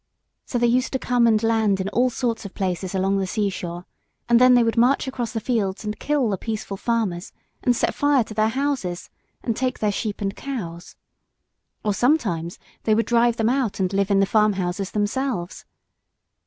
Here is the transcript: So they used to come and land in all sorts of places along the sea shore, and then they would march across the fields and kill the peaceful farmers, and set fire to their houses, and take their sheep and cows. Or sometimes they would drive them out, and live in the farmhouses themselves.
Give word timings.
So 0.47 0.57
they 0.57 0.65
used 0.65 0.93
to 0.93 0.97
come 0.97 1.27
and 1.27 1.43
land 1.43 1.79
in 1.79 1.87
all 1.89 2.09
sorts 2.09 2.43
of 2.43 2.55
places 2.55 2.95
along 2.95 3.19
the 3.19 3.27
sea 3.27 3.51
shore, 3.51 3.85
and 4.27 4.41
then 4.41 4.55
they 4.55 4.63
would 4.63 4.75
march 4.75 5.07
across 5.07 5.31
the 5.31 5.39
fields 5.39 5.85
and 5.85 5.99
kill 5.99 6.27
the 6.27 6.39
peaceful 6.39 6.75
farmers, 6.75 7.31
and 7.61 7.75
set 7.75 7.93
fire 7.93 8.23
to 8.23 8.33
their 8.33 8.49
houses, 8.49 9.11
and 9.43 9.55
take 9.55 9.77
their 9.77 9.91
sheep 9.91 10.19
and 10.19 10.35
cows. 10.35 10.95
Or 11.85 11.93
sometimes 11.93 12.57
they 12.85 12.95
would 12.95 13.05
drive 13.05 13.37
them 13.37 13.49
out, 13.49 13.79
and 13.79 13.93
live 13.93 14.09
in 14.09 14.19
the 14.19 14.25
farmhouses 14.25 14.89
themselves. 14.89 15.65